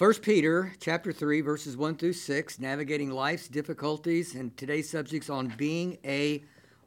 1 0.00 0.14
Peter 0.22 0.72
chapter 0.80 1.12
3 1.12 1.42
verses 1.42 1.76
1 1.76 1.96
through 1.96 2.14
6 2.14 2.58
navigating 2.58 3.10
life's 3.10 3.48
difficulties 3.48 4.34
and 4.34 4.56
today's 4.56 4.88
subjects 4.88 5.28
on 5.28 5.52
being 5.58 5.98
a 6.06 6.42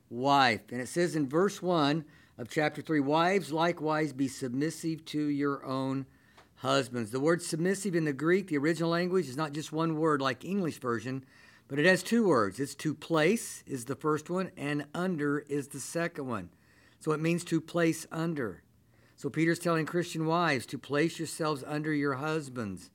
wife. 0.09 0.61
And 0.71 0.81
it 0.81 0.87
says 0.87 1.15
in 1.15 1.29
verse 1.29 1.61
1 1.61 2.05
of 2.39 2.49
chapter 2.49 2.81
3 2.81 3.01
wives 3.01 3.51
likewise 3.51 4.13
be 4.13 4.27
submissive 4.27 5.05
to 5.05 5.27
your 5.27 5.63
own 5.63 6.07
husbands. 6.55 7.11
The 7.11 7.19
word 7.19 7.43
submissive 7.43 7.93
in 7.93 8.05
the 8.05 8.13
Greek, 8.13 8.47
the 8.47 8.57
original 8.57 8.89
language 8.89 9.29
is 9.29 9.37
not 9.37 9.53
just 9.53 9.71
one 9.71 9.95
word 9.97 10.19
like 10.19 10.43
English 10.43 10.79
version, 10.79 11.23
but 11.67 11.77
it 11.77 11.85
has 11.85 12.01
two 12.01 12.27
words. 12.27 12.59
It's 12.59 12.73
to 12.73 12.95
place 12.95 13.63
is 13.67 13.85
the 13.85 13.95
first 13.95 14.31
one 14.31 14.49
and 14.57 14.87
under 14.95 15.37
is 15.37 15.67
the 15.67 15.79
second 15.79 16.25
one. 16.25 16.49
So 16.99 17.11
it 17.11 17.21
means 17.21 17.43
to 17.43 17.61
place 17.61 18.07
under. 18.11 18.63
So 19.15 19.29
Peter's 19.29 19.59
telling 19.59 19.85
Christian 19.85 20.25
wives 20.25 20.65
to 20.65 20.79
place 20.79 21.19
yourselves 21.19 21.63
under 21.67 21.93
your 21.93 22.15
husbands. 22.15 22.89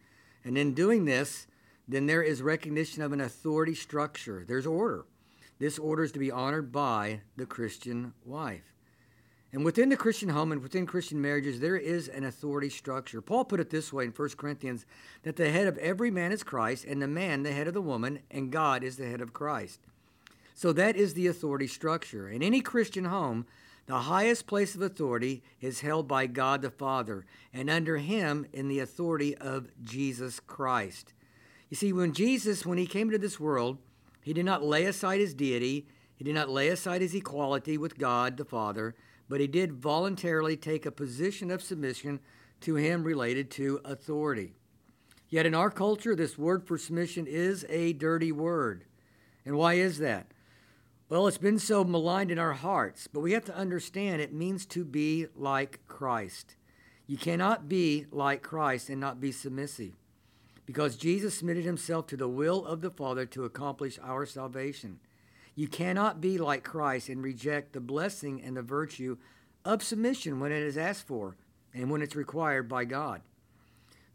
And 0.49 0.57
in 0.57 0.73
doing 0.73 1.05
this, 1.05 1.46
then 1.86 2.07
there 2.07 2.22
is 2.22 2.41
recognition 2.41 3.03
of 3.03 3.13
an 3.13 3.21
authority 3.21 3.75
structure. 3.75 4.46
There's 4.49 4.67
order. 4.67 5.05
This 5.59 5.79
order 5.79 6.05
is 6.05 6.13
to 6.13 6.18
be 6.18 6.31
honored 6.31 6.72
by 6.72 7.21
the 7.36 7.45
Christian 7.45 8.14
wife. 8.25 8.72
And 9.53 9.63
within 9.63 9.91
the 9.91 9.96
Christian 9.96 10.31
home 10.31 10.50
and 10.50 10.63
within 10.63 10.86
Christian 10.86 11.21
marriages, 11.21 11.61
there 11.61 11.77
is 11.77 12.08
an 12.08 12.25
authority 12.25 12.71
structure. 12.71 13.21
Paul 13.21 13.45
put 13.45 13.61
it 13.61 13.69
this 13.69 13.93
way 13.93 14.05
in 14.05 14.11
1 14.11 14.29
Corinthians 14.39 14.86
that 15.22 15.36
the 15.36 15.50
head 15.50 15.67
of 15.67 15.77
every 15.79 16.11
man 16.11 16.32
is 16.32 16.43
Christ, 16.43 16.86
and 16.86 17.03
the 17.03 17.07
man 17.07 17.43
the 17.43 17.53
head 17.53 17.69
of 17.69 17.75
the 17.75 17.83
woman, 17.83 18.21
and 18.30 18.50
God 18.50 18.83
is 18.83 18.96
the 18.96 19.07
head 19.07 19.21
of 19.21 19.35
Christ. 19.35 19.80
So 20.55 20.72
that 20.72 20.96
is 20.96 21.13
the 21.13 21.27
authority 21.27 21.67
structure. 21.67 22.27
In 22.27 22.43
any 22.43 22.63
Christian 22.63 23.05
home, 23.05 23.44
the 23.89 24.01
highest 24.01 24.47
place 24.47 24.75
of 24.75 24.83
authority 24.83 25.43
is 25.63 25.81
held 25.81 26.07
by 26.07 26.27
God 26.27 26.61
the 26.61 26.71
Father, 26.71 27.25
and 27.55 27.71
under 27.71 27.97
him 27.97 28.45
in 28.53 28.69
the 28.69 28.81
authority 28.81 29.35
of 29.39 29.69
Jesus 29.83 30.41
Christ. 30.41 31.14
You 31.71 31.77
see, 31.79 31.95
when 31.95 32.12
Jesus, 32.12 32.67
when 32.67 32.77
he 32.77 32.87
came 32.87 33.09
into 33.09 33.17
this 33.17 33.41
world, 33.41 33.78
he 34.22 34.34
did 34.34 34.45
not 34.45 34.62
lay 34.62 34.84
aside 34.84 35.20
his 35.20 35.33
deity, 35.33 35.86
he 36.14 36.22
did 36.22 36.34
not 36.34 36.50
lay 36.50 36.69
aside 36.69 37.00
his 37.00 37.14
equality 37.14 37.78
with 37.78 37.97
God 37.97 38.36
the 38.36 38.45
Father, 38.45 38.95
but 39.27 39.41
he 39.41 39.47
did 39.47 39.72
voluntarily 39.72 40.56
take 40.56 40.84
a 40.84 40.91
position 40.91 41.50
of 41.50 41.62
submission 41.62 42.20
to 42.61 42.75
him 42.75 43.02
related 43.02 43.50
to 43.52 43.80
authority. 43.86 44.52
Yet 45.30 45.47
in 45.47 45.55
our 45.55 45.70
culture, 45.70 46.14
this 46.14 46.36
word 46.36 46.67
for 46.67 46.77
submission 46.77 47.27
is 47.27 47.64
a 47.70 47.95
dirty 47.95 48.33
word. 48.33 48.84
And 49.47 49.56
why 49.56 49.75
is 49.75 49.97
that? 49.98 50.27
Well, 51.11 51.27
it's 51.27 51.39
been 51.39 51.59
so 51.59 51.84
maligned 51.84 52.31
in 52.31 52.39
our 52.39 52.53
hearts, 52.53 53.06
but 53.06 53.20
we 53.20 53.33
have 53.33 53.47
to 53.47 53.56
understand 53.56 54.20
it 54.20 54.34
means 54.34 54.67
to 54.67 54.84
be 54.84 55.27
like 55.34 55.81
Christ. 55.89 56.56
You 57.06 57.17
cannot 57.17 57.67
be 57.67 58.05
like 58.11 58.42
Christ 58.42 58.91
and 58.91 59.01
not 59.01 59.19
be 59.19 59.33
submissive 59.33 59.95
because 60.67 60.98
Jesus 60.98 61.39
submitted 61.39 61.64
himself 61.64 62.06
to 62.09 62.17
the 62.19 62.29
will 62.29 62.62
of 62.67 62.83
the 62.83 62.91
Father 62.91 63.25
to 63.25 63.45
accomplish 63.45 63.98
our 64.03 64.27
salvation. 64.27 65.01
You 65.55 65.67
cannot 65.67 66.20
be 66.20 66.36
like 66.36 66.62
Christ 66.62 67.09
and 67.09 67.23
reject 67.23 67.73
the 67.73 67.81
blessing 67.81 68.42
and 68.42 68.55
the 68.55 68.62
virtue 68.62 69.17
of 69.64 69.83
submission 69.83 70.41
when 70.41 70.53
it 70.53 70.62
is 70.62 70.77
asked 70.77 71.06
for 71.06 71.39
and 71.73 71.91
when 71.91 72.03
it's 72.03 72.17
required 72.17 72.69
by 72.69 72.84
God. 72.84 73.23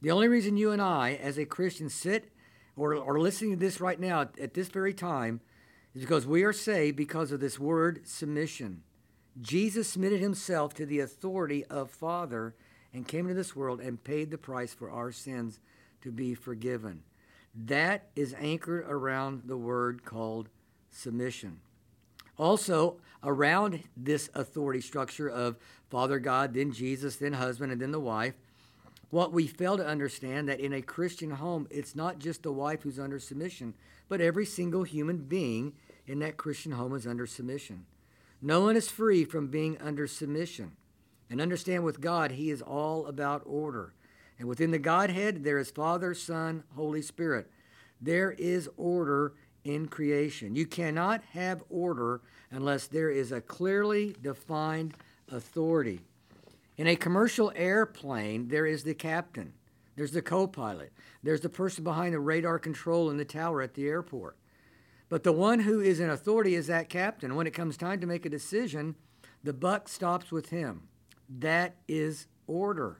The 0.03 0.11
only 0.11 0.27
reason 0.27 0.57
you 0.57 0.69
and 0.69 0.81
I, 0.81 1.15
as 1.15 1.39
a 1.39 1.45
Christian, 1.45 1.89
sit 1.89 2.31
or 2.75 2.95
are 2.95 3.19
listening 3.19 3.49
to 3.53 3.57
this 3.57 3.81
right 3.81 3.99
now 3.99 4.29
at 4.39 4.53
this 4.53 4.67
very 4.67 4.93
time 4.93 5.41
is 5.95 6.01
because 6.01 6.25
we 6.25 6.43
are 6.43 6.53
saved 6.53 6.97
because 6.97 7.31
of 7.31 7.39
this 7.39 7.59
word 7.59 8.01
submission. 8.07 8.83
Jesus 9.41 9.89
submitted 9.89 10.21
himself 10.21 10.73
to 10.75 10.85
the 10.85 10.99
authority 10.99 11.65
of 11.65 11.89
Father 11.89 12.55
and 12.93 13.07
came 13.07 13.25
into 13.25 13.33
this 13.33 13.55
world 13.55 13.79
and 13.79 14.03
paid 14.03 14.29
the 14.29 14.37
price 14.37 14.73
for 14.73 14.89
our 14.91 15.11
sins 15.11 15.59
to 16.01 16.11
be 16.11 16.35
forgiven. 16.35 17.03
That 17.55 18.09
is 18.15 18.35
anchored 18.39 18.85
around 18.87 19.43
the 19.45 19.57
word 19.57 20.03
called 20.05 20.49
submission. 20.89 21.59
Also, 22.37 22.97
around 23.23 23.83
this 23.95 24.29
authority 24.33 24.81
structure 24.81 25.29
of 25.29 25.57
Father 25.89 26.19
God, 26.19 26.53
then 26.53 26.71
Jesus, 26.71 27.17
then 27.17 27.33
husband, 27.33 27.71
and 27.71 27.81
then 27.81 27.91
the 27.91 27.99
wife, 27.99 28.33
what 29.13 29.31
we 29.31 29.45
fail 29.45 29.77
to 29.77 29.85
understand 29.85 30.49
that 30.49 30.59
in 30.59 30.73
a 30.73 30.81
Christian 30.81 31.29
home, 31.29 31.67
it's 31.69 31.95
not 31.95 32.17
just 32.17 32.41
the 32.41 32.51
wife 32.51 32.81
who's 32.81 32.97
under 32.97 33.19
submission, 33.19 33.75
but 34.09 34.19
every 34.19 34.43
single 34.43 34.81
human 34.81 35.17
being 35.17 35.73
in 36.07 36.17
that 36.17 36.35
Christian 36.35 36.71
home 36.71 36.95
is 36.95 37.05
under 37.05 37.27
submission. 37.27 37.85
No 38.41 38.61
one 38.61 38.75
is 38.75 38.89
free 38.89 39.23
from 39.23 39.49
being 39.49 39.77
under 39.79 40.07
submission. 40.07 40.71
And 41.29 41.39
understand 41.39 41.83
with 41.83 42.01
God, 42.01 42.31
He 42.31 42.49
is 42.49 42.63
all 42.63 43.05
about 43.05 43.43
order. 43.45 43.93
And 44.39 44.47
within 44.47 44.71
the 44.71 44.79
Godhead, 44.79 45.43
there 45.43 45.59
is 45.59 45.69
Father, 45.69 46.15
Son, 46.15 46.63
Holy 46.75 47.03
Spirit. 47.03 47.51
There 48.01 48.31
is 48.31 48.67
order 48.77 49.33
in 49.63 49.89
creation. 49.89 50.55
You 50.55 50.65
cannot 50.65 51.23
have 51.33 51.63
order 51.69 52.21
unless 52.49 52.87
there 52.87 53.11
is 53.11 53.31
a 53.31 53.41
clearly 53.41 54.15
defined 54.23 54.95
authority. 55.31 56.01
In 56.77 56.87
a 56.87 56.95
commercial 56.95 57.51
airplane, 57.55 58.47
there 58.47 58.65
is 58.65 58.83
the 58.83 58.95
captain, 58.95 59.53
there's 59.95 60.11
the 60.11 60.21
co 60.21 60.47
pilot, 60.47 60.91
there's 61.21 61.41
the 61.41 61.49
person 61.49 61.83
behind 61.83 62.13
the 62.13 62.19
radar 62.19 62.57
control 62.57 63.09
in 63.09 63.17
the 63.17 63.25
tower 63.25 63.61
at 63.61 63.75
the 63.75 63.87
airport. 63.87 64.37
But 65.07 65.23
the 65.23 65.31
one 65.31 65.59
who 65.59 65.79
is 65.79 65.99
in 65.99 66.09
authority 66.09 66.55
is 66.55 66.65
that 66.67 66.89
captain. 66.89 67.35
When 67.35 67.45
it 67.45 67.53
comes 67.53 67.77
time 67.77 67.99
to 67.99 68.07
make 68.07 68.25
a 68.25 68.29
decision, 68.29 68.95
the 69.43 69.53
buck 69.53 69.87
stops 69.87 70.31
with 70.31 70.49
him. 70.49 70.87
That 71.29 71.75
is 71.87 72.25
order. 72.47 72.99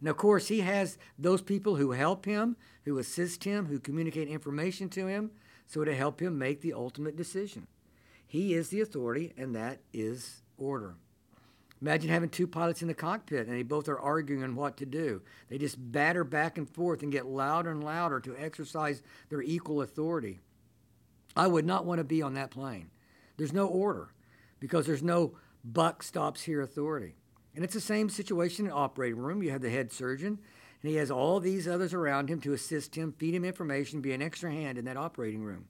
And 0.00 0.08
of 0.08 0.16
course, 0.16 0.48
he 0.48 0.62
has 0.62 0.98
those 1.16 1.42
people 1.42 1.76
who 1.76 1.92
help 1.92 2.24
him, 2.24 2.56
who 2.84 2.98
assist 2.98 3.44
him, 3.44 3.66
who 3.66 3.78
communicate 3.78 4.26
information 4.26 4.88
to 4.90 5.06
him, 5.06 5.30
so 5.66 5.84
to 5.84 5.94
help 5.94 6.20
him 6.20 6.36
make 6.36 6.60
the 6.60 6.72
ultimate 6.72 7.16
decision. 7.16 7.68
He 8.26 8.54
is 8.54 8.70
the 8.70 8.80
authority, 8.80 9.32
and 9.36 9.54
that 9.54 9.78
is 9.92 10.42
order. 10.58 10.96
Imagine 11.84 12.08
having 12.08 12.30
two 12.30 12.46
pilots 12.46 12.80
in 12.80 12.88
the 12.88 12.94
cockpit 12.94 13.46
and 13.46 13.54
they 13.54 13.62
both 13.62 13.90
are 13.90 14.00
arguing 14.00 14.42
on 14.42 14.56
what 14.56 14.78
to 14.78 14.86
do. 14.86 15.20
They 15.50 15.58
just 15.58 15.76
batter 15.92 16.24
back 16.24 16.56
and 16.56 16.66
forth 16.66 17.02
and 17.02 17.12
get 17.12 17.26
louder 17.26 17.70
and 17.70 17.84
louder 17.84 18.20
to 18.20 18.34
exercise 18.38 19.02
their 19.28 19.42
equal 19.42 19.82
authority. 19.82 20.40
I 21.36 21.46
would 21.46 21.66
not 21.66 21.84
want 21.84 21.98
to 21.98 22.04
be 22.04 22.22
on 22.22 22.32
that 22.34 22.50
plane. 22.50 22.88
There's 23.36 23.52
no 23.52 23.66
order 23.66 24.14
because 24.60 24.86
there's 24.86 25.02
no 25.02 25.36
buck 25.62 26.02
stops 26.02 26.40
here 26.40 26.62
authority. 26.62 27.16
And 27.54 27.62
it's 27.62 27.74
the 27.74 27.82
same 27.82 28.08
situation 28.08 28.64
in 28.64 28.72
operating 28.72 29.18
room. 29.18 29.42
You 29.42 29.50
have 29.50 29.60
the 29.60 29.68
head 29.68 29.92
surgeon, 29.92 30.38
and 30.80 30.90
he 30.90 30.96
has 30.96 31.10
all 31.10 31.38
these 31.38 31.68
others 31.68 31.92
around 31.92 32.30
him 32.30 32.40
to 32.40 32.54
assist 32.54 32.94
him, 32.94 33.12
feed 33.12 33.34
him 33.34 33.44
information, 33.44 34.00
be 34.00 34.14
an 34.14 34.22
extra 34.22 34.50
hand 34.50 34.78
in 34.78 34.86
that 34.86 34.96
operating 34.96 35.42
room 35.42 35.66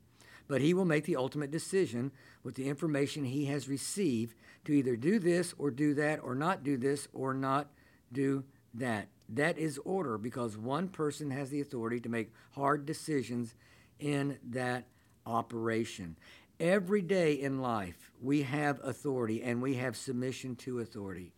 but 0.49 0.60
he 0.60 0.75
will 0.75 0.84
make 0.84 1.05
the 1.05 1.16
ultimate 1.16 1.50
decision 1.50 2.12
with 2.43 2.55
the 2.55 2.69
information 2.69 3.25
he 3.25 3.47
has 3.47 3.69
received 3.69 4.37
to 4.65 4.72
either 4.72 4.97
do 4.97 5.19
this 5.19 5.55
or 5.59 5.71
do 5.71 5.94
that, 5.94 6.21
or 6.22 6.34
not 6.34 6.62
do 6.62 6.77
this 6.77 7.09
or 7.12 7.34
not 7.34 7.69
do 8.12 8.44
that. 8.75 9.09
That 9.28 9.59
is 9.59 9.78
order 9.84 10.19
because 10.19 10.56
one 10.56 10.88
person 10.88 11.31
has 11.31 11.50
the 11.50 11.60
authority 11.60 12.00
to 12.00 12.09
make 12.09 12.32
hard 12.53 12.84
decisions 12.87 13.55
in 13.99 14.38
that 14.50 14.84
operation. 15.27 16.16
Every 16.61 17.03
day 17.03 17.32
in 17.32 17.61
life, 17.61 18.12
we 18.21 18.43
have 18.43 18.81
authority 18.84 19.43
and 19.43 19.61
we 19.61 19.75
have 19.75 19.97
submission 19.97 20.56
to 20.56 20.81
authority. 20.81 21.32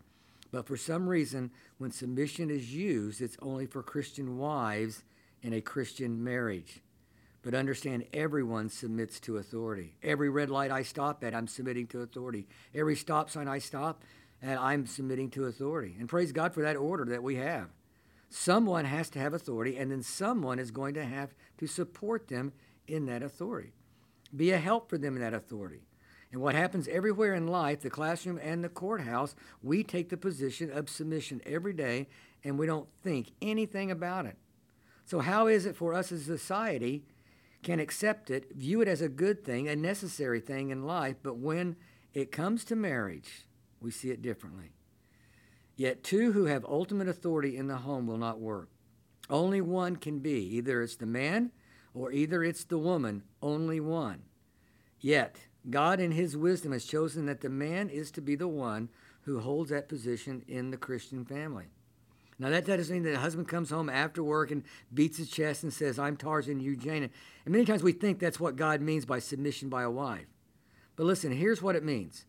But 0.53 0.67
for 0.67 0.77
some 0.77 1.09
reason, 1.09 1.51
when 1.79 1.91
submission 1.91 2.51
is 2.51 2.75
used, 2.75 3.21
it's 3.21 3.37
only 3.41 3.67
for 3.67 3.83
Christian 3.83 4.39
wives 4.39 5.05
in 5.43 5.53
a 5.53 5.61
Christian 5.61 6.23
marriage. 6.23 6.81
But 7.47 7.55
understand 7.55 8.07
everyone 8.13 8.69
submits 8.71 9.21
to 9.21 9.37
authority. 9.37 9.95
Every 10.03 10.29
red 10.29 10.51
light 10.51 10.73
I 10.73 10.83
stop 10.83 11.23
at, 11.23 11.33
I'm 11.33 11.47
submitting 11.47 11.87
to 11.89 12.01
authority. 12.01 12.49
Every 12.75 12.97
stop 12.97 13.31
sign 13.31 13.47
I 13.47 13.61
stop 13.61 14.03
at, 14.43 14.61
I'm 14.61 14.85
submitting 14.85 15.31
to 15.31 15.45
authority. 15.45 15.95
And 15.97 16.09
praise 16.09 16.33
God 16.33 16.53
for 16.53 16.63
that 16.63 16.75
order 16.75 17.05
that 17.05 17.23
we 17.23 17.37
have. 17.37 17.69
Someone 18.31 18.85
has 18.85 19.09
to 19.11 19.21
have 19.21 19.33
authority, 19.33 19.77
and 19.77 19.93
then 19.93 20.03
someone 20.03 20.59
is 20.59 20.73
going 20.73 20.95
to 20.95 21.05
have 21.05 21.35
to 21.59 21.69
support 21.69 22.27
them 22.27 22.53
in 22.89 23.07
that 23.07 23.23
authority. 23.23 23.71
Be 24.35 24.51
a 24.51 24.59
help 24.59 24.91
for 24.91 24.99
them 24.99 25.15
in 25.15 25.23
that 25.23 25.33
authority. 25.33 25.83
And 26.33 26.41
what 26.41 26.57
happens 26.57 26.89
everywhere 26.89 27.33
in 27.33 27.47
life, 27.47 27.81
the 27.81 27.91
classroom 27.91 28.41
and 28.43 28.65
the 28.65 28.69
courthouse, 28.69 29.37
we 29.63 29.85
take 29.85 30.09
the 30.09 30.17
position 30.17 30.73
of 30.73 30.91
submission 30.91 31.41
every 31.47 31.75
day 31.75 32.09
and 32.43 32.59
we 32.59 32.67
don't 32.67 32.89
think 33.05 33.31
anything 33.41 33.93
about 33.93 34.27
it. 34.27 34.37
So, 35.05 35.21
how 35.21 35.47
is 35.47 35.65
it 35.65 35.77
for 35.77 35.95
us 35.95 36.11
as 36.11 36.23
a 36.23 36.39
society 36.39 37.05
can 37.63 37.81
accept 37.81 38.31
it, 38.31 38.55
view 38.55 38.81
it 38.81 38.89
as 38.89 39.01
a 39.01 39.09
good 39.09 39.45
thing, 39.45 39.69
a 39.69 39.77
necessary 39.77 40.41
thing 40.41 40.71
in 40.71 40.87
life, 40.87 41.17
but 41.23 41.37
when 41.37 41.77
it 42.15 42.33
comes 42.33 42.65
to 42.65 42.77
marriage, 42.77 43.47
we 43.81 43.91
see 43.91 44.11
it 44.11 44.23
differently. 44.23 44.73
Yet 45.77 46.03
two 46.03 46.33
who 46.33 46.47
have 46.47 46.65
ultimate 46.65 47.09
authority 47.09 47.57
in 47.57 47.67
the 47.67 47.77
home 47.77 48.07
will 48.07 48.17
not 48.17 48.41
work. 48.41 48.71
Only 49.29 49.61
one 49.61 49.97
can 49.97 50.21
be. 50.21 50.57
Either 50.57 50.83
it's 50.83 50.97
the 50.97 51.07
man 51.07 51.51
or 51.93 52.13
either 52.13 52.43
it's 52.43 52.65
the 52.65 52.79
woman, 52.79 53.23
only 53.43 53.81
one. 53.81 54.23
Yet, 55.01 55.39
God 55.69 56.01
in 56.01 56.13
His 56.13 56.37
wisdom 56.37 56.73
has 56.73 56.85
chosen 56.85 57.27
that 57.27 57.41
the 57.41 57.49
man 57.49 57.89
is 57.89 58.11
to 58.13 58.21
be 58.21 58.37
the 58.37 58.49
one 58.49 58.89
who 59.23 59.41
holds 59.41 59.71
that 59.71 59.89
position 59.89 60.45
in 60.47 60.71
the 60.71 60.77
Christian 60.77 61.25
family. 61.25 61.67
Now, 62.39 62.51
that 62.51 62.67
doesn't 62.67 62.95
mean 62.95 63.03
that 63.05 63.13
the 63.13 63.19
husband 63.19 63.49
comes 63.49 63.71
home 63.71 63.89
after 63.89 64.23
work 64.23 64.51
and 64.51 64.63
beats 64.93 65.17
his 65.17 65.31
chest 65.31 65.63
and 65.63 65.73
says, 65.73 65.99
I'm 65.99 66.17
Tarzan, 66.17 66.61
you 66.61 66.77
Jane. 66.77 67.05
And 67.05 67.53
many 67.53 67.65
times 67.65 67.83
we 67.83 67.93
think 67.93 68.19
that's 68.19 68.39
what 68.39 68.57
God 68.57 68.83
means 68.83 69.07
by 69.07 69.21
submission 69.21 69.71
by 69.71 69.83
a 69.83 69.91
wife. 69.91 70.27
But 70.97 71.07
listen, 71.07 71.33
here's 71.33 71.63
what 71.63 71.77
it 71.77 71.85
means. 71.85 72.27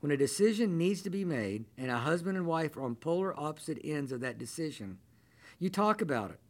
When 0.00 0.12
a 0.12 0.16
decision 0.16 0.78
needs 0.78 1.02
to 1.02 1.10
be 1.10 1.26
made 1.26 1.66
and 1.76 1.90
a 1.90 1.98
husband 1.98 2.38
and 2.38 2.46
wife 2.46 2.76
are 2.76 2.82
on 2.82 2.94
polar 2.94 3.38
opposite 3.38 3.78
ends 3.84 4.12
of 4.12 4.20
that 4.20 4.38
decision, 4.38 4.98
you 5.58 5.68
talk 5.68 6.00
about 6.00 6.30
it. 6.30 6.40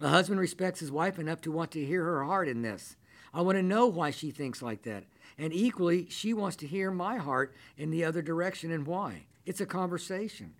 A 0.00 0.08
husband 0.08 0.38
respects 0.38 0.80
his 0.80 0.92
wife 0.92 1.18
enough 1.18 1.40
to 1.42 1.52
want 1.52 1.70
to 1.72 1.84
hear 1.84 2.04
her 2.04 2.24
heart 2.24 2.46
in 2.46 2.60
this. 2.60 2.96
I 3.32 3.40
want 3.40 3.56
to 3.56 3.62
know 3.62 3.86
why 3.86 4.10
she 4.10 4.30
thinks 4.30 4.60
like 4.60 4.82
that. 4.82 5.04
And 5.38 5.52
equally, 5.52 6.08
she 6.10 6.34
wants 6.34 6.56
to 6.56 6.66
hear 6.66 6.90
my 6.90 7.16
heart 7.16 7.54
in 7.78 7.90
the 7.90 8.04
other 8.04 8.20
direction 8.20 8.70
and 8.70 8.86
why. 8.86 9.26
It's 9.46 9.60
a 9.60 9.66
conversation. 9.66 10.54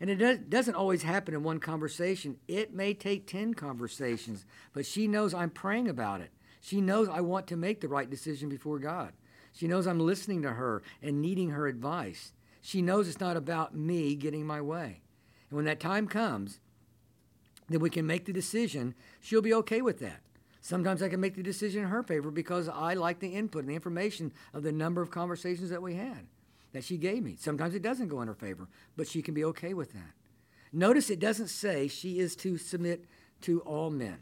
And 0.00 0.10
it 0.10 0.48
doesn't 0.48 0.76
always 0.76 1.02
happen 1.02 1.34
in 1.34 1.42
one 1.42 1.58
conversation. 1.58 2.36
It 2.46 2.72
may 2.72 2.94
take 2.94 3.26
10 3.26 3.54
conversations, 3.54 4.44
but 4.72 4.86
she 4.86 5.08
knows 5.08 5.34
I'm 5.34 5.50
praying 5.50 5.88
about 5.88 6.20
it. 6.20 6.30
She 6.60 6.80
knows 6.80 7.08
I 7.08 7.20
want 7.20 7.48
to 7.48 7.56
make 7.56 7.80
the 7.80 7.88
right 7.88 8.08
decision 8.08 8.48
before 8.48 8.78
God. 8.78 9.12
She 9.52 9.66
knows 9.66 9.86
I'm 9.86 9.98
listening 9.98 10.42
to 10.42 10.52
her 10.52 10.82
and 11.02 11.20
needing 11.20 11.50
her 11.50 11.66
advice. 11.66 12.32
She 12.60 12.80
knows 12.80 13.08
it's 13.08 13.20
not 13.20 13.36
about 13.36 13.74
me 13.74 14.14
getting 14.14 14.46
my 14.46 14.60
way. 14.60 15.00
And 15.50 15.56
when 15.56 15.64
that 15.64 15.80
time 15.80 16.06
comes, 16.06 16.60
then 17.68 17.80
we 17.80 17.90
can 17.90 18.06
make 18.06 18.24
the 18.24 18.32
decision. 18.32 18.94
She'll 19.20 19.42
be 19.42 19.54
okay 19.54 19.82
with 19.82 19.98
that. 19.98 20.20
Sometimes 20.60 21.02
I 21.02 21.08
can 21.08 21.20
make 21.20 21.34
the 21.34 21.42
decision 21.42 21.82
in 21.82 21.88
her 21.88 22.02
favor 22.02 22.30
because 22.30 22.68
I 22.68 22.94
like 22.94 23.18
the 23.18 23.34
input 23.34 23.62
and 23.62 23.70
the 23.70 23.74
information 23.74 24.32
of 24.54 24.62
the 24.62 24.72
number 24.72 25.02
of 25.02 25.10
conversations 25.10 25.70
that 25.70 25.82
we 25.82 25.94
had 25.94 26.26
that 26.72 26.84
she 26.84 26.96
gave 26.96 27.22
me. 27.22 27.36
Sometimes 27.38 27.74
it 27.74 27.82
doesn't 27.82 28.08
go 28.08 28.20
in 28.20 28.28
her 28.28 28.34
favor, 28.34 28.68
but 28.96 29.08
she 29.08 29.22
can 29.22 29.34
be 29.34 29.44
okay 29.44 29.74
with 29.74 29.92
that. 29.92 30.12
Notice 30.72 31.10
it 31.10 31.20
doesn't 31.20 31.48
say 31.48 31.88
she 31.88 32.18
is 32.18 32.36
to 32.36 32.58
submit 32.58 33.04
to 33.42 33.60
all 33.60 33.90
men. 33.90 34.18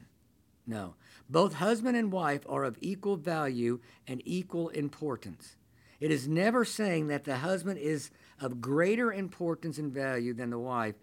No. 0.67 0.95
Both 1.29 1.55
husband 1.55 1.97
and 1.97 2.13
wife 2.13 2.43
are 2.49 2.65
of 2.65 2.79
equal 2.81 3.17
value 3.17 3.81
and 4.07 4.23
equal 4.25 4.69
importance. 4.71 5.57
It 5.99 6.11
is 6.11 6.29
never 6.29 6.65
saying 6.65 7.09
that 7.09 7.25
the 7.25 7.39
husband 7.39 7.79
is 7.79 8.11
of 8.41 8.61
greater 8.61 9.13
importance 9.13 9.79
and 9.79 9.93
value 9.93 10.35
than 10.35 10.51
the 10.51 10.59
wife 10.59 10.95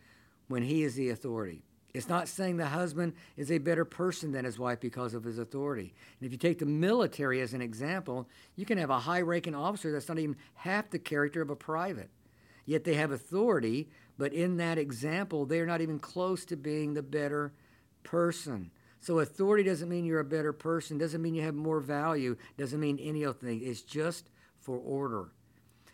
when 0.48 0.64
he 0.64 0.84
is 0.84 0.96
the 0.96 1.10
authority. 1.10 1.64
It's 1.94 2.10
not 2.10 2.28
saying 2.28 2.58
the 2.58 2.66
husband 2.66 3.14
is 3.38 3.52
a 3.52 3.60
better 3.60 3.86
person 3.86 4.32
than 4.32 4.46
his 4.46 4.58
wife 4.58 4.80
because 4.80 5.14
of 5.14 5.24
his 5.24 5.38
authority. 5.38 5.94
And 6.20 6.26
if 6.26 6.32
you 6.32 6.40
take 6.40 6.58
the 6.58 6.66
military 6.66 7.40
as 7.40 7.54
an 7.54 7.62
example, 7.62 8.28
you 8.56 8.66
can 8.66 8.80
have 8.80 8.90
a 8.90 9.00
high 9.00 9.22
ranking 9.22 9.54
officer 9.54 9.92
that's 9.92 10.08
not 10.08 10.18
even 10.18 10.36
half 10.56 10.90
the 10.90 10.98
character 10.98 11.42
of 11.42 11.52
a 11.52 11.56
private. 11.56 12.10
Yet 12.66 12.84
they 12.84 12.96
have 12.96 13.12
authority, 13.12 13.90
but 14.18 14.34
in 14.34 14.58
that 14.58 14.80
example, 14.80 15.46
they're 15.46 15.68
not 15.68 15.82
even 15.82 16.00
close 16.00 16.46
to 16.46 16.56
being 16.56 16.94
the 16.94 17.04
better 17.04 17.54
person. 18.04 18.72
So 19.00 19.20
authority 19.20 19.64
doesn't 19.64 19.90
mean 19.90 20.06
you're 20.06 20.20
a 20.20 20.26
better 20.26 20.54
person, 20.54 20.98
doesn't 20.98 21.22
mean 21.22 21.36
you 21.36 21.44
have 21.44 21.54
more 21.54 21.80
value, 21.80 22.38
doesn't 22.58 22.80
mean 22.80 22.98
any 23.00 23.24
other 23.24 23.38
thing. 23.38 23.62
It's 23.62 23.82
just 23.82 24.30
for 24.60 24.78
order. 24.78 25.30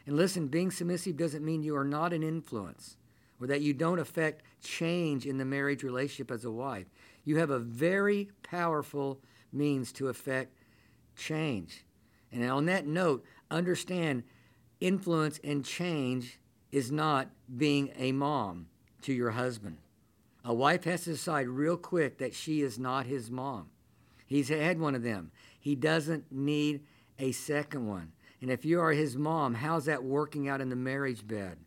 And 0.05 0.15
listen, 0.15 0.47
being 0.47 0.71
submissive 0.71 1.17
doesn't 1.17 1.43
mean 1.43 1.61
you 1.61 1.75
are 1.75 1.83
not 1.83 2.13
an 2.13 2.23
influence 2.23 2.95
or 3.39 3.47
that 3.47 3.61
you 3.61 3.73
don't 3.73 3.99
affect 3.99 4.43
change 4.63 5.25
in 5.25 5.37
the 5.37 5.45
marriage 5.45 5.83
relationship 5.83 6.31
as 6.31 6.45
a 6.45 6.51
wife. 6.51 6.87
You 7.23 7.37
have 7.37 7.49
a 7.49 7.59
very 7.59 8.29
powerful 8.43 9.19
means 9.51 9.91
to 9.93 10.07
affect 10.09 10.53
change. 11.15 11.85
And 12.31 12.49
on 12.49 12.65
that 12.65 12.85
note, 12.85 13.23
understand 13.49 14.23
influence 14.79 15.39
and 15.43 15.65
change 15.65 16.39
is 16.71 16.91
not 16.91 17.29
being 17.57 17.91
a 17.97 18.11
mom 18.11 18.67
to 19.01 19.13
your 19.13 19.31
husband. 19.31 19.77
A 20.45 20.53
wife 20.53 20.83
has 20.85 21.03
to 21.03 21.11
decide 21.11 21.47
real 21.47 21.77
quick 21.77 22.17
that 22.19 22.33
she 22.33 22.61
is 22.61 22.79
not 22.79 23.05
his 23.05 23.29
mom. 23.29 23.69
He's 24.25 24.49
had 24.49 24.79
one 24.79 24.95
of 24.95 25.03
them. 25.03 25.31
He 25.59 25.75
doesn't 25.75 26.31
need 26.31 26.81
a 27.17 27.31
second 27.31 27.87
one. 27.87 28.11
And 28.41 28.49
if 28.49 28.63
you 28.63 28.79
are 28.79 28.91
his 28.91 29.17
mom, 29.17 29.55
how's 29.55 29.85
that 29.85 30.03
working 30.03 30.47
out 30.47 30.61
in 30.61 30.69
the 30.69 30.75
marriage 30.75 31.27
bed? 31.27 31.57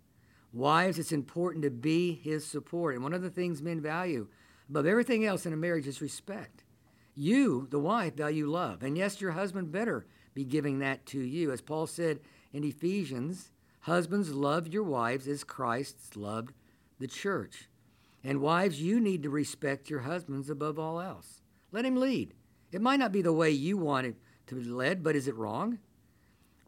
Wives, 0.53 0.99
it's 0.99 1.13
important 1.13 1.65
to 1.65 1.71
be 1.71 2.15
his 2.15 2.47
support. 2.47 2.95
And 2.95 3.03
one 3.03 3.15
of 3.15 3.23
the 3.23 3.31
things 3.31 3.63
men 3.63 3.81
value 3.81 4.29
above 4.69 4.87
everything 4.87 5.25
else 5.25 5.47
in 5.47 5.53
a 5.53 5.57
marriage 5.57 5.87
is 5.87 6.03
respect. 6.03 6.65
You, 7.15 7.67
the 7.71 7.79
wife, 7.79 8.15
value 8.15 8.49
love. 8.49 8.83
And 8.83 8.97
yes, 8.97 9.21
your 9.21 9.33
husband 9.33 9.73
better 9.73 10.07
be 10.35 10.45
giving 10.45 10.79
that 10.79 11.05
to 11.07 11.21
you. 11.21 11.53
As 11.53 11.61
Paul 11.61 11.87
said 11.87 12.21
in 12.53 12.65
Ephesians, 12.65 13.51
husbands, 13.81 14.33
love 14.33 14.69
your 14.69 14.83
wives 14.83 15.29
as 15.29 15.45
Christ 15.45 16.17
loved 16.17 16.55
the 16.99 17.07
church. 17.07 17.69
And 18.25 18.41
wives, 18.41 18.81
you 18.81 19.01
need 19.01 19.23
to 19.25 19.31
respect 19.31 19.91
your 19.91 20.01
husbands 20.01 20.49
above 20.49 20.79
all 20.79 21.01
else. 21.01 21.43
Let 21.71 21.85
him 21.85 21.97
lead. 21.97 22.35
It 22.71 22.81
might 22.81 22.99
not 22.99 23.13
be 23.13 23.23
the 23.23 23.33
way 23.33 23.51
you 23.51 23.77
want 23.77 24.07
it 24.07 24.17
to 24.47 24.55
be 24.55 24.65
led, 24.65 25.03
but 25.03 25.17
is 25.17 25.29
it 25.29 25.35
wrong? 25.35 25.79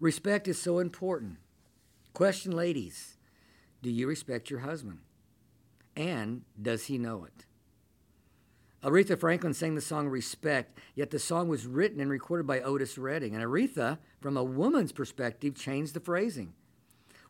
Respect 0.00 0.48
is 0.48 0.60
so 0.60 0.78
important. 0.78 1.36
Question, 2.12 2.52
ladies 2.52 3.16
do 3.84 3.90
you 3.90 4.06
respect 4.06 4.48
your 4.48 4.60
husband? 4.60 5.00
And 5.94 6.40
does 6.60 6.86
he 6.86 6.96
know 6.96 7.24
it? 7.24 7.44
Aretha 8.82 9.18
Franklin 9.18 9.52
sang 9.52 9.74
the 9.74 9.82
song 9.82 10.08
Respect, 10.08 10.78
yet 10.94 11.10
the 11.10 11.18
song 11.18 11.48
was 11.48 11.66
written 11.66 12.00
and 12.00 12.10
recorded 12.10 12.46
by 12.46 12.60
Otis 12.60 12.96
Redding. 12.96 13.34
And 13.34 13.44
Aretha, 13.44 13.98
from 14.22 14.38
a 14.38 14.42
woman's 14.42 14.90
perspective, 14.90 15.54
changed 15.54 15.92
the 15.92 16.00
phrasing. 16.00 16.54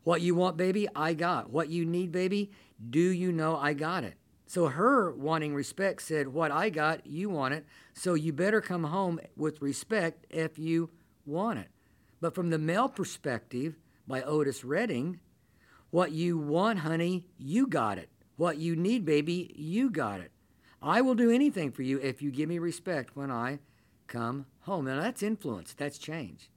What 0.05 0.21
you 0.21 0.33
want, 0.33 0.55
baby, 0.55 0.87
I 0.95 1.13
got. 1.13 1.49
What 1.49 1.67
you 1.67 1.83
need, 1.83 2.13
baby, 2.13 2.51
do 2.89 3.01
you 3.01 3.33
know 3.33 3.57
I 3.57 3.73
got 3.73 4.05
it? 4.05 4.15
So 4.47 4.67
her 4.67 5.11
wanting 5.11 5.53
respect 5.53 6.03
said, 6.03 6.29
What 6.29 6.51
I 6.51 6.69
got, 6.69 7.05
you 7.05 7.29
want 7.29 7.53
it. 7.53 7.65
So 7.93 8.13
you 8.13 8.31
better 8.31 8.61
come 8.61 8.85
home 8.85 9.19
with 9.35 9.61
respect 9.61 10.25
if 10.29 10.57
you 10.57 10.89
want 11.25 11.59
it. 11.59 11.67
But 12.21 12.33
from 12.33 12.49
the 12.49 12.57
male 12.57 12.87
perspective, 12.87 13.75
by 14.07 14.21
Otis 14.21 14.63
Redding, 14.63 15.19
what 15.91 16.11
you 16.11 16.37
want, 16.37 16.79
honey, 16.79 17.27
you 17.37 17.67
got 17.67 17.97
it. 17.97 18.09
What 18.37 18.57
you 18.57 18.75
need, 18.75 19.05
baby, 19.05 19.53
you 19.55 19.89
got 19.89 20.19
it. 20.19 20.31
I 20.81 21.01
will 21.01 21.15
do 21.15 21.31
anything 21.31 21.71
for 21.71 21.83
you 21.83 21.99
if 21.99 22.21
you 22.21 22.31
give 22.31 22.49
me 22.49 22.59
respect 22.59 23.15
when 23.15 23.31
I 23.31 23.59
come 24.07 24.45
home. 24.61 24.85
Now, 24.85 25.01
that's 25.01 25.23
influence, 25.23 25.73
that's 25.73 25.97
change. 25.97 26.49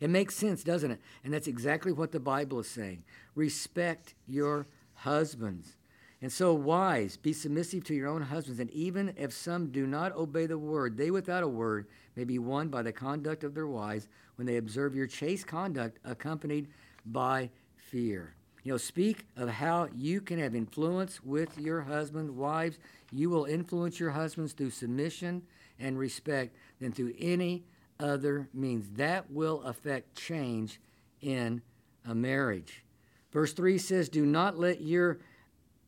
It 0.00 0.10
makes 0.10 0.36
sense, 0.36 0.62
doesn't 0.62 0.90
it? 0.90 1.00
And 1.24 1.32
that's 1.32 1.48
exactly 1.48 1.92
what 1.92 2.12
the 2.12 2.20
Bible 2.20 2.60
is 2.60 2.68
saying. 2.68 3.02
Respect 3.34 4.14
your 4.26 4.66
husbands. 4.94 5.76
And 6.22 6.32
so, 6.32 6.54
wives, 6.54 7.16
be 7.16 7.32
submissive 7.32 7.84
to 7.84 7.94
your 7.94 8.08
own 8.08 8.22
husbands. 8.22 8.60
And 8.60 8.70
even 8.70 9.14
if 9.16 9.32
some 9.32 9.70
do 9.70 9.86
not 9.86 10.16
obey 10.16 10.46
the 10.46 10.58
word, 10.58 10.96
they 10.96 11.10
without 11.10 11.42
a 11.42 11.48
word 11.48 11.86
may 12.14 12.24
be 12.24 12.38
won 12.38 12.68
by 12.68 12.82
the 12.82 12.92
conduct 12.92 13.44
of 13.44 13.54
their 13.54 13.66
wives 13.66 14.08
when 14.36 14.46
they 14.46 14.56
observe 14.56 14.94
your 14.94 15.06
chaste 15.06 15.46
conduct 15.46 15.98
accompanied 16.04 16.68
by 17.04 17.50
fear. 17.76 18.34
You 18.66 18.72
know, 18.72 18.78
speak 18.78 19.26
of 19.36 19.48
how 19.48 19.86
you 19.94 20.20
can 20.20 20.40
have 20.40 20.56
influence 20.56 21.22
with 21.22 21.56
your 21.56 21.82
husband. 21.82 22.36
Wives, 22.36 22.80
you 23.12 23.30
will 23.30 23.44
influence 23.44 24.00
your 24.00 24.10
husbands 24.10 24.54
through 24.54 24.70
submission 24.70 25.42
and 25.78 25.96
respect 25.96 26.56
than 26.80 26.90
through 26.90 27.14
any 27.16 27.62
other 28.00 28.48
means. 28.52 28.88
That 28.96 29.30
will 29.30 29.62
affect 29.62 30.16
change 30.16 30.80
in 31.20 31.62
a 32.04 32.12
marriage. 32.12 32.82
Verse 33.30 33.52
3 33.52 33.78
says, 33.78 34.08
Do 34.08 34.26
not 34.26 34.58
let 34.58 34.80
your 34.80 35.20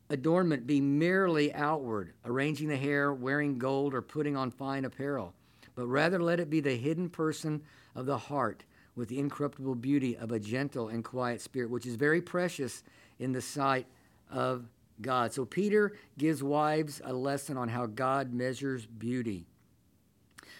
adornment 0.09 0.65
be 0.65 0.79
merely 0.79 1.53
outward, 1.53 2.13
arranging 2.23 2.69
the 2.69 2.77
hair, 2.77 3.13
wearing 3.13 3.57
gold, 3.57 3.93
or 3.93 4.01
putting 4.01 4.37
on 4.37 4.51
fine 4.51 4.85
apparel, 4.85 5.33
but 5.75 5.85
rather 5.85 6.23
let 6.23 6.39
it 6.39 6.49
be 6.49 6.61
the 6.61 6.77
hidden 6.77 7.09
person 7.09 7.61
of 7.93 8.05
the 8.05 8.17
heart 8.17 8.63
with 8.99 9.07
the 9.09 9.17
incorruptible 9.17 9.75
beauty 9.75 10.17
of 10.17 10.31
a 10.31 10.39
gentle 10.39 10.89
and 10.89 11.03
quiet 11.03 11.39
spirit, 11.39 11.69
which 11.69 11.85
is 11.85 11.95
very 11.95 12.21
precious 12.21 12.83
in 13.17 13.31
the 13.31 13.41
sight 13.41 13.87
of 14.29 14.67
God. 15.01 15.33
So 15.33 15.45
Peter 15.45 15.93
gives 16.17 16.43
wives 16.43 17.01
a 17.03 17.13
lesson 17.13 17.57
on 17.57 17.69
how 17.69 17.85
God 17.85 18.33
measures 18.33 18.85
beauty. 18.85 19.47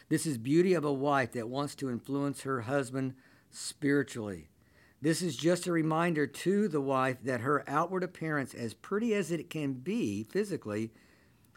This 0.07 0.25
is 0.25 0.37
beauty 0.37 0.73
of 0.73 0.85
a 0.85 0.93
wife 0.93 1.33
that 1.33 1.49
wants 1.49 1.75
to 1.75 1.89
influence 1.89 2.41
her 2.41 2.61
husband 2.61 3.13
spiritually. 3.51 4.47
This 5.01 5.21
is 5.21 5.35
just 5.35 5.67
a 5.67 5.71
reminder 5.71 6.25
to 6.25 6.67
the 6.69 6.81
wife 6.81 7.17
that 7.23 7.41
her 7.41 7.63
outward 7.67 8.03
appearance, 8.03 8.53
as 8.53 8.73
pretty 8.73 9.13
as 9.13 9.31
it 9.31 9.49
can 9.49 9.73
be 9.73 10.23
physically, 10.23 10.91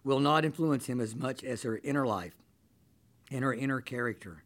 will 0.05 0.21
not 0.21 0.45
influence 0.45 0.87
him 0.87 1.01
as 1.01 1.15
much 1.15 1.45
as 1.45 1.62
her 1.62 1.81
inner 1.85 2.07
life 2.07 2.35
and 3.31 3.45
her 3.45 3.55
inner 3.55 3.81
character 3.81 4.43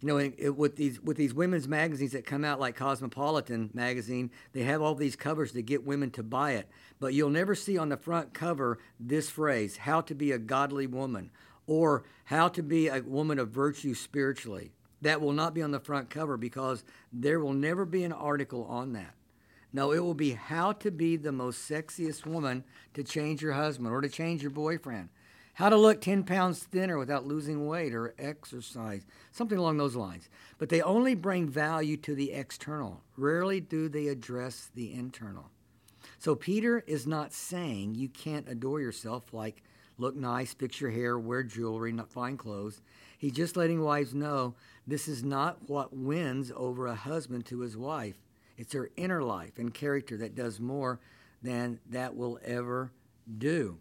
you 0.00 0.08
know, 0.08 0.18
it, 0.18 0.34
it, 0.38 0.56
with 0.56 0.76
these 0.76 1.00
with 1.00 1.16
these 1.16 1.34
women's 1.34 1.66
magazines 1.66 2.12
that 2.12 2.24
come 2.24 2.44
out 2.44 2.60
like 2.60 2.76
Cosmopolitan 2.76 3.70
magazine, 3.74 4.30
they 4.52 4.62
have 4.62 4.80
all 4.80 4.94
these 4.94 5.16
covers 5.16 5.52
to 5.52 5.62
get 5.62 5.84
women 5.84 6.10
to 6.12 6.22
buy 6.22 6.52
it. 6.52 6.68
But 7.00 7.14
you'll 7.14 7.30
never 7.30 7.54
see 7.54 7.76
on 7.76 7.88
the 7.88 7.96
front 7.96 8.32
cover 8.32 8.78
this 9.00 9.28
phrase, 9.28 9.78
"How 9.78 10.00
to 10.02 10.14
be 10.14 10.30
a 10.30 10.38
godly 10.38 10.86
woman," 10.86 11.30
or 11.66 12.04
"How 12.24 12.48
to 12.48 12.62
be 12.62 12.86
a 12.86 13.00
woman 13.02 13.40
of 13.40 13.50
virtue 13.50 13.94
spiritually." 13.94 14.72
That 15.00 15.20
will 15.20 15.32
not 15.32 15.54
be 15.54 15.62
on 15.62 15.70
the 15.70 15.80
front 15.80 16.10
cover 16.10 16.36
because 16.36 16.84
there 17.12 17.40
will 17.40 17.52
never 17.52 17.84
be 17.84 18.04
an 18.04 18.12
article 18.12 18.64
on 18.64 18.92
that. 18.94 19.14
No, 19.72 19.92
it 19.92 20.00
will 20.00 20.14
be 20.14 20.32
how 20.32 20.72
to 20.72 20.90
be 20.90 21.16
the 21.16 21.32
most 21.32 21.70
sexiest 21.70 22.24
woman 22.24 22.64
to 22.94 23.04
change 23.04 23.42
your 23.42 23.52
husband 23.52 23.92
or 23.92 24.00
to 24.00 24.08
change 24.08 24.42
your 24.42 24.50
boyfriend. 24.50 25.08
How 25.58 25.68
to 25.68 25.76
look 25.76 26.00
10 26.00 26.22
pounds 26.22 26.62
thinner 26.62 26.96
without 26.98 27.26
losing 27.26 27.66
weight 27.66 27.92
or 27.92 28.14
exercise, 28.16 29.04
something 29.32 29.58
along 29.58 29.78
those 29.78 29.96
lines. 29.96 30.28
But 30.56 30.68
they 30.68 30.80
only 30.80 31.16
bring 31.16 31.48
value 31.48 31.96
to 31.96 32.14
the 32.14 32.30
external. 32.30 33.02
Rarely 33.16 33.60
do 33.60 33.88
they 33.88 34.06
address 34.06 34.70
the 34.72 34.94
internal. 34.94 35.50
So 36.20 36.36
Peter 36.36 36.84
is 36.86 37.08
not 37.08 37.32
saying 37.32 37.96
you 37.96 38.08
can't 38.08 38.48
adore 38.48 38.80
yourself 38.80 39.34
like 39.34 39.64
look 39.96 40.14
nice, 40.14 40.54
fix 40.54 40.80
your 40.80 40.92
hair, 40.92 41.18
wear 41.18 41.42
jewelry, 41.42 41.90
not 41.90 42.12
fine 42.12 42.36
clothes. 42.36 42.80
He's 43.18 43.32
just 43.32 43.56
letting 43.56 43.82
wives 43.82 44.14
know 44.14 44.54
this 44.86 45.08
is 45.08 45.24
not 45.24 45.68
what 45.68 45.92
wins 45.92 46.52
over 46.54 46.86
a 46.86 46.94
husband 46.94 47.46
to 47.46 47.62
his 47.62 47.76
wife. 47.76 48.14
It's 48.56 48.74
her 48.74 48.90
inner 48.96 49.24
life 49.24 49.58
and 49.58 49.74
character 49.74 50.16
that 50.18 50.36
does 50.36 50.60
more 50.60 51.00
than 51.42 51.80
that 51.90 52.14
will 52.14 52.38
ever 52.44 52.92
do. 53.38 53.80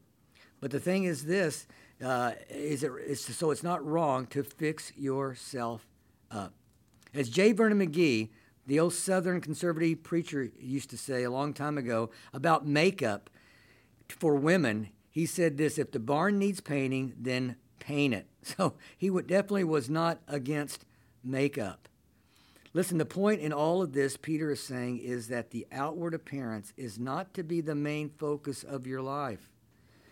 But 0.60 0.72
the 0.72 0.80
thing 0.80 1.04
is 1.04 1.26
this 1.26 1.68
uh, 2.04 2.34
is 2.50 2.84
it, 2.84 2.92
it's, 3.06 3.36
so 3.36 3.52
it's 3.52 3.64
not 3.64 3.86
wrong 3.86 4.28
to 4.28 4.44
fix 4.44 4.92
yourself 4.96 5.88
up. 6.30 6.54
As 7.14 7.30
J. 7.30 7.52
Vernon 7.52 7.80
McGee, 7.80 8.30
the 8.68 8.80
old 8.80 8.94
Southern 8.94 9.42
conservative 9.42 10.04
preacher, 10.04 10.52
used 10.60 10.90
to 10.92 10.98
say 10.98 11.24
a 11.24 11.32
long 11.32 11.54
time 11.54 11.78
ago 11.78 12.12
about 12.34 12.68
makeup 12.68 13.30
for 14.08 14.36
women, 14.36 14.90
he 15.10 15.26
said 15.26 15.58
this 15.58 15.78
if 15.78 15.92
the 15.92 16.00
barn 16.00 16.38
needs 16.38 16.62
painting, 16.62 17.14
then 17.18 17.56
paint 17.80 18.14
it. 18.14 18.28
So 18.48 18.76
he 18.98 19.10
would, 19.10 19.28
definitely 19.28 19.66
was 19.66 19.90
not 19.90 20.20
against 20.26 20.86
makeup. 21.22 21.90
Listen, 22.74 22.98
the 22.98 23.06
point 23.06 23.42
in 23.42 23.52
all 23.52 23.82
of 23.82 23.92
this, 23.92 24.16
Peter 24.16 24.52
is 24.52 24.64
saying, 24.64 25.00
is 25.00 25.28
that 25.28 25.52
the 25.52 25.68
outward 25.70 26.14
appearance 26.14 26.72
is 26.78 26.98
not 26.98 27.34
to 27.34 27.44
be 27.44 27.60
the 27.60 27.76
main 27.76 28.10
focus 28.10 28.64
of 28.64 28.88
your 28.88 29.02
life. 29.02 29.50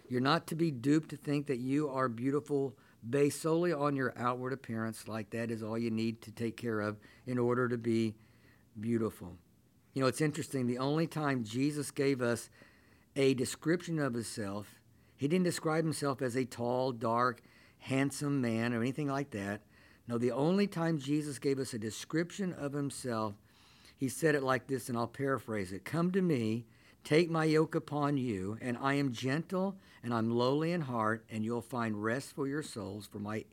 You're 0.08 0.22
not 0.22 0.48
to 0.48 0.56
be 0.56 0.72
duped 0.72 1.10
to 1.10 1.18
think 1.18 1.48
that 1.48 1.60
you 1.60 1.90
are 1.90 2.08
beautiful 2.08 2.76
based 3.08 3.42
solely 3.42 3.72
on 3.72 3.96
your 3.96 4.14
outward 4.18 4.54
appearance, 4.54 5.08
like 5.08 5.30
that 5.32 5.52
is 5.52 5.62
all 5.62 5.78
you 5.78 5.92
need 5.92 6.22
to 6.24 6.32
take 6.32 6.58
care 6.58 6.82
of 6.82 6.98
in 7.26 7.38
order 7.38 7.68
to 7.68 7.78
be 7.78 8.16
beautiful. 8.80 9.38
You 9.94 10.02
know, 10.02 10.08
it's 10.08 10.22
interesting. 10.22 10.68
The 10.68 10.80
only 10.80 11.08
time 11.08 11.44
Jesus 11.44 11.92
gave 11.92 12.22
us 12.22 12.50
a 13.16 13.34
description 13.34 14.00
of 14.00 14.14
himself, 14.14 14.68
he 15.16 15.28
didn't 15.28 15.46
describe 15.46 15.84
himself 15.84 16.22
as 16.22 16.36
a 16.36 16.46
tall, 16.46 16.92
dark, 16.92 17.42
handsome 17.80 18.42
man 18.42 18.74
or 18.74 18.82
anything 18.82 19.08
like 19.08 19.32
that. 19.32 19.62
No, 20.08 20.18
the 20.18 20.32
only 20.32 20.68
time 20.68 21.00
Jesus 21.00 21.40
gave 21.40 21.60
us 21.60 21.74
a 21.74 21.80
description 21.80 22.54
of 22.54 22.74
himself, 22.74 23.36
he 23.96 24.10
said 24.10 24.36
it 24.36 24.44
like 24.44 24.68
this, 24.68 24.90
and 24.90 24.98
I'll 24.98 25.08
paraphrase 25.08 25.72
it 25.72 25.86
Come 25.86 26.12
to 26.12 26.22
me, 26.22 26.66
take 27.06 27.30
my 27.30 27.46
yoke 27.46 27.76
upon 27.76 28.18
you, 28.18 28.58
and 28.60 28.78
I 28.82 28.96
am 28.96 29.14
gentle 29.14 29.78
and 30.04 30.14
I'm 30.14 30.30
lowly 30.30 30.72
in 30.72 30.82
heart, 30.82 31.24
and 31.32 31.44
you'll 31.44 31.62
find 31.62 32.04
rest 32.04 32.36
for 32.36 32.48
your 32.48 32.62
souls, 32.62 33.08
for 33.12 33.18
my 33.18 33.46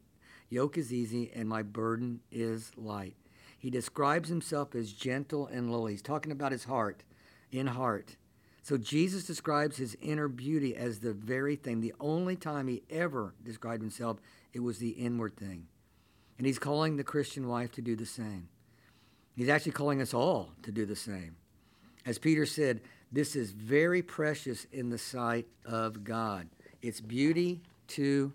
yoke 0.50 0.76
is 0.76 0.92
easy 0.92 1.30
and 1.34 1.48
my 1.48 1.62
burden 1.62 2.20
is 2.30 2.72
light. 2.76 3.14
He 3.58 3.70
describes 3.70 4.28
himself 4.28 4.74
as 4.74 4.92
gentle 4.92 5.46
and 5.46 5.72
lowly. 5.72 5.92
He's 5.92 6.02
talking 6.02 6.32
about 6.32 6.52
his 6.52 6.64
heart, 6.64 7.04
in 7.50 7.68
heart. 7.68 8.16
So 8.62 8.76
Jesus 8.76 9.24
describes 9.24 9.76
his 9.76 9.96
inner 10.02 10.28
beauty 10.28 10.76
as 10.76 10.98
the 10.98 11.12
very 11.12 11.56
thing. 11.56 11.80
The 11.80 11.94
only 12.00 12.36
time 12.36 12.68
he 12.68 12.82
ever 12.90 13.34
described 13.42 13.82
himself, 13.82 14.18
it 14.52 14.60
was 14.60 14.78
the 14.78 14.90
inward 14.90 15.36
thing. 15.36 15.68
And 16.36 16.46
he's 16.46 16.58
calling 16.58 16.96
the 16.96 17.04
Christian 17.04 17.48
wife 17.48 17.72
to 17.72 17.82
do 17.82 17.96
the 17.96 18.06
same. 18.06 18.48
He's 19.36 19.48
actually 19.48 19.72
calling 19.72 20.02
us 20.02 20.12
all 20.12 20.50
to 20.64 20.72
do 20.72 20.84
the 20.84 20.96
same. 20.96 21.36
As 22.04 22.18
Peter 22.18 22.44
said, 22.44 22.80
this 23.12 23.36
is 23.36 23.52
very 23.52 24.02
precious 24.02 24.66
in 24.72 24.88
the 24.88 24.98
sight 24.98 25.46
of 25.66 26.02
God. 26.02 26.48
It's 26.80 27.00
beauty 27.00 27.60
to 27.88 28.32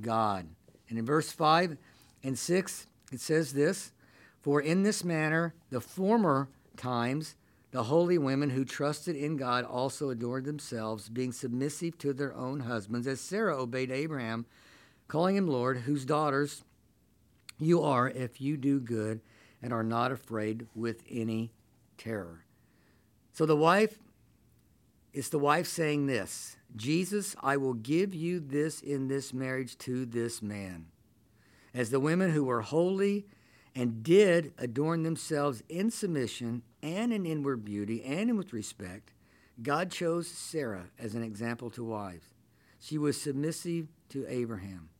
God. 0.00 0.48
And 0.88 0.98
in 0.98 1.06
verse 1.06 1.30
5 1.30 1.76
and 2.24 2.38
6, 2.38 2.86
it 3.12 3.20
says 3.20 3.52
this 3.52 3.92
For 4.40 4.60
in 4.60 4.82
this 4.82 5.04
manner, 5.04 5.54
the 5.70 5.80
former 5.80 6.48
times, 6.76 7.36
the 7.70 7.84
holy 7.84 8.18
women 8.18 8.50
who 8.50 8.64
trusted 8.64 9.16
in 9.16 9.36
God 9.36 9.64
also 9.64 10.10
adored 10.10 10.44
themselves, 10.44 11.08
being 11.08 11.32
submissive 11.32 11.96
to 11.98 12.12
their 12.12 12.34
own 12.34 12.60
husbands, 12.60 13.06
as 13.06 13.20
Sarah 13.20 13.56
obeyed 13.56 13.90
Abraham, 13.90 14.46
calling 15.08 15.36
him 15.36 15.46
Lord, 15.46 15.78
whose 15.78 16.04
daughters 16.04 16.64
you 17.58 17.82
are 17.82 18.08
if 18.08 18.40
you 18.40 18.56
do 18.56 18.80
good 18.80 19.20
and 19.62 19.72
are 19.72 19.82
not 19.82 20.12
afraid 20.12 20.66
with 20.74 21.02
any 21.10 21.52
terror. 21.96 22.44
So 23.32 23.46
the 23.46 23.56
wife, 23.56 23.98
it's 25.16 25.30
the 25.30 25.38
wife 25.38 25.66
saying 25.66 26.04
this 26.04 26.58
Jesus, 26.76 27.34
I 27.40 27.56
will 27.56 27.72
give 27.72 28.14
you 28.14 28.38
this 28.38 28.82
in 28.82 29.08
this 29.08 29.32
marriage 29.32 29.78
to 29.78 30.04
this 30.04 30.42
man. 30.42 30.88
As 31.72 31.88
the 31.88 32.00
women 32.00 32.32
who 32.32 32.44
were 32.44 32.60
holy 32.60 33.26
and 33.74 34.02
did 34.02 34.52
adorn 34.58 35.04
themselves 35.04 35.62
in 35.70 35.90
submission 35.90 36.62
and 36.82 37.14
in 37.14 37.24
inward 37.24 37.64
beauty 37.64 38.04
and 38.04 38.36
with 38.36 38.52
respect, 38.52 39.14
God 39.62 39.90
chose 39.90 40.28
Sarah 40.28 40.90
as 40.98 41.14
an 41.14 41.22
example 41.22 41.70
to 41.70 41.84
wives. 41.84 42.34
She 42.78 42.98
was 42.98 43.18
submissive 43.18 43.88
to 44.10 44.26
Abraham. 44.28 44.90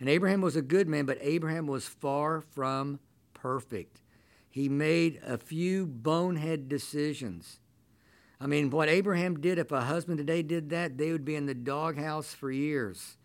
And 0.00 0.08
Abraham 0.08 0.40
was 0.40 0.56
a 0.56 0.62
good 0.62 0.88
man, 0.88 1.06
but 1.06 1.18
Abraham 1.20 1.68
was 1.68 1.86
far 1.86 2.40
from 2.40 2.98
perfect. 3.34 4.02
He 4.50 4.68
made 4.68 5.20
a 5.24 5.38
few 5.38 5.86
bonehead 5.86 6.68
decisions. 6.68 7.60
I 8.40 8.46
mean, 8.46 8.70
what 8.70 8.88
Abraham 8.88 9.40
did, 9.40 9.58
if 9.58 9.72
a 9.72 9.82
husband 9.82 10.18
today 10.18 10.42
did 10.42 10.70
that, 10.70 10.98
they 10.98 11.12
would 11.12 11.24
be 11.24 11.36
in 11.36 11.46
the 11.46 11.54
doghouse 11.54 12.34
for 12.34 12.50
years. 12.50 13.16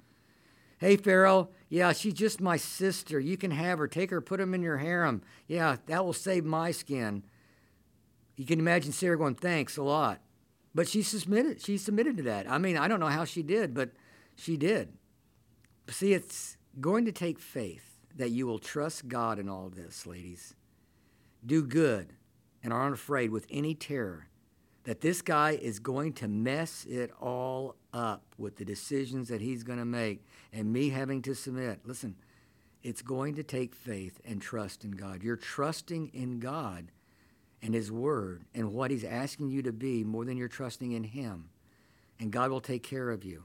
Hey, 0.77 0.95
Pharaoh, 0.95 1.49
yeah, 1.67 1.91
she's 1.91 2.13
just 2.13 2.39
my 2.39 2.55
sister. 2.55 3.19
You 3.19 3.35
can 3.35 3.51
have 3.51 3.79
her. 3.79 3.87
Take 3.87 4.11
her, 4.11 4.21
put 4.21 4.39
him 4.39 4.53
in 4.53 4.61
your 4.61 4.77
harem. 4.77 5.21
Yeah, 5.47 5.77
that 5.87 6.05
will 6.05 6.13
save 6.13 6.45
my 6.45 6.71
skin. 6.71 7.23
You 8.37 8.45
can 8.45 8.59
imagine 8.59 8.93
Sarah 8.93 9.17
going, 9.17 9.35
thanks 9.35 9.75
a 9.75 9.83
lot. 9.83 10.21
But 10.73 10.87
she 10.87 11.01
submitted, 11.01 11.61
she 11.61 11.77
submitted 11.77 12.15
to 12.17 12.23
that. 12.23 12.49
I 12.49 12.57
mean, 12.57 12.77
I 12.77 12.87
don't 12.87 13.01
know 13.01 13.07
how 13.07 13.25
she 13.25 13.43
did, 13.43 13.73
but 13.73 13.89
she 14.35 14.55
did. 14.55 14.93
See, 15.89 16.13
it's 16.13 16.55
going 16.79 17.03
to 17.05 17.11
take 17.11 17.39
faith 17.39 17.97
that 18.15 18.29
you 18.29 18.47
will 18.47 18.59
trust 18.59 19.07
God 19.07 19.39
in 19.39 19.49
all 19.49 19.69
this, 19.69 20.05
ladies. 20.05 20.55
Do 21.45 21.63
good 21.63 22.13
and 22.63 22.71
are 22.71 22.85
unafraid 22.85 23.31
with 23.31 23.47
any 23.49 23.73
terror 23.73 24.29
that 24.83 25.01
this 25.01 25.21
guy 25.21 25.51
is 25.51 25.79
going 25.79 26.13
to 26.13 26.27
mess 26.27 26.85
it 26.85 27.11
all 27.19 27.75
up 27.93 28.23
with 28.37 28.57
the 28.57 28.65
decisions 28.65 29.27
that 29.27 29.41
he's 29.41 29.63
going 29.63 29.79
to 29.79 29.85
make 29.85 30.25
and 30.53 30.71
me 30.71 30.89
having 30.89 31.21
to 31.23 31.35
submit. 31.35 31.81
Listen, 31.85 32.15
it's 32.81 33.01
going 33.01 33.35
to 33.35 33.43
take 33.43 33.75
faith 33.75 34.21
and 34.25 34.41
trust 34.41 34.83
in 34.83 34.91
God. 34.91 35.21
You're 35.21 35.35
trusting 35.35 36.11
in 36.13 36.39
God 36.39 36.91
and 37.61 37.73
His 37.73 37.91
Word 37.91 38.45
and 38.53 38.73
what 38.73 38.91
He's 38.91 39.03
asking 39.03 39.49
you 39.49 39.61
to 39.63 39.73
be 39.73 40.03
more 40.03 40.25
than 40.25 40.37
you're 40.37 40.47
trusting 40.47 40.93
in 40.93 41.03
Him. 41.03 41.49
And 42.19 42.31
God 42.31 42.51
will 42.51 42.61
take 42.61 42.83
care 42.83 43.09
of 43.09 43.23
you. 43.23 43.43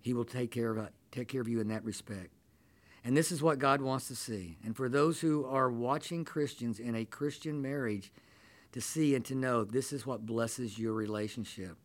He 0.00 0.12
will 0.12 0.24
take 0.24 0.50
care 0.50 0.70
of, 0.70 0.78
uh, 0.78 0.88
take 1.10 1.28
care 1.28 1.40
of 1.40 1.48
you 1.48 1.60
in 1.60 1.68
that 1.68 1.84
respect. 1.84 2.30
And 3.04 3.16
this 3.16 3.32
is 3.32 3.42
what 3.42 3.58
God 3.58 3.80
wants 3.80 4.08
to 4.08 4.14
see. 4.14 4.58
And 4.64 4.76
for 4.76 4.88
those 4.88 5.20
who 5.20 5.44
are 5.46 5.70
watching 5.70 6.24
Christians 6.24 6.78
in 6.78 6.94
a 6.94 7.04
Christian 7.04 7.62
marriage, 7.62 8.12
to 8.72 8.80
see 8.80 9.14
and 9.14 9.24
to 9.26 9.34
know 9.34 9.64
this 9.64 9.92
is 9.92 10.06
what 10.06 10.26
blesses 10.26 10.78
your 10.78 10.92
relationship. 10.92 11.76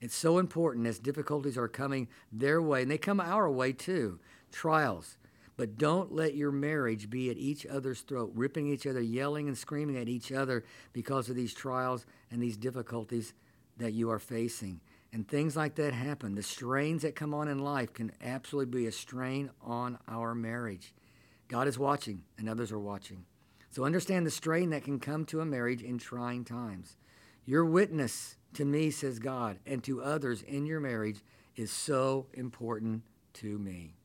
It's 0.00 0.14
so 0.14 0.38
important 0.38 0.86
as 0.86 0.98
difficulties 0.98 1.56
are 1.56 1.68
coming 1.68 2.08
their 2.32 2.60
way, 2.60 2.82
and 2.82 2.90
they 2.90 2.98
come 2.98 3.20
our 3.20 3.50
way 3.50 3.72
too 3.72 4.20
trials. 4.52 5.16
But 5.56 5.78
don't 5.78 6.12
let 6.12 6.34
your 6.34 6.50
marriage 6.50 7.08
be 7.08 7.30
at 7.30 7.36
each 7.36 7.64
other's 7.64 8.00
throat, 8.00 8.32
ripping 8.34 8.66
each 8.66 8.86
other, 8.86 9.00
yelling 9.00 9.46
and 9.46 9.56
screaming 9.56 9.96
at 9.96 10.08
each 10.08 10.32
other 10.32 10.64
because 10.92 11.28
of 11.28 11.36
these 11.36 11.54
trials 11.54 12.06
and 12.30 12.42
these 12.42 12.56
difficulties 12.56 13.34
that 13.76 13.92
you 13.92 14.10
are 14.10 14.18
facing. 14.18 14.80
And 15.12 15.28
things 15.28 15.56
like 15.56 15.76
that 15.76 15.94
happen. 15.94 16.34
The 16.34 16.42
strains 16.42 17.02
that 17.02 17.14
come 17.14 17.32
on 17.32 17.46
in 17.46 17.60
life 17.60 17.92
can 17.92 18.10
absolutely 18.20 18.80
be 18.80 18.86
a 18.86 18.92
strain 18.92 19.50
on 19.62 19.98
our 20.08 20.34
marriage. 20.34 20.92
God 21.46 21.68
is 21.68 21.78
watching, 21.78 22.24
and 22.36 22.48
others 22.48 22.72
are 22.72 22.80
watching. 22.80 23.24
So 23.74 23.84
understand 23.84 24.24
the 24.24 24.30
strain 24.30 24.70
that 24.70 24.84
can 24.84 25.00
come 25.00 25.24
to 25.24 25.40
a 25.40 25.44
marriage 25.44 25.82
in 25.82 25.98
trying 25.98 26.44
times. 26.44 26.96
Your 27.44 27.64
witness 27.64 28.36
to 28.52 28.64
me, 28.64 28.92
says 28.92 29.18
God, 29.18 29.58
and 29.66 29.82
to 29.82 30.00
others 30.00 30.42
in 30.42 30.64
your 30.64 30.78
marriage 30.78 31.24
is 31.56 31.72
so 31.72 32.26
important 32.34 33.02
to 33.32 33.58
me. 33.58 33.96